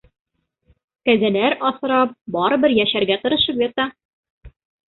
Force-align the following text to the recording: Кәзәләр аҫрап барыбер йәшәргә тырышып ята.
Кәзәләр 1.09 1.55
аҫрап 1.71 2.17
барыбер 2.39 2.75
йәшәргә 2.81 3.21
тырышып 3.27 3.65
ята. 3.69 3.89